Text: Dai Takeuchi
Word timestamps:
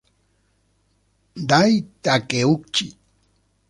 Dai 1.49 1.85
Takeuchi 2.01 2.97